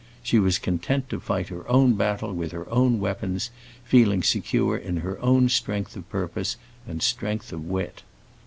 She 0.23 0.39
was 0.39 0.57
content 0.57 1.09
to 1.11 1.19
fight 1.19 1.49
her 1.49 1.69
own 1.69 1.93
battle 1.93 2.33
with 2.33 2.53
her 2.53 2.67
own 2.71 2.99
weapons, 2.99 3.51
feeling 3.83 4.23
secure 4.23 4.75
in 4.75 4.97
her 5.05 5.21
own 5.21 5.47
strength 5.47 5.95
of 5.95 6.09
purpose 6.09 6.57
and 6.87 7.03
strength 7.03 7.53
of 7.53 7.67
wit. 7.67 8.01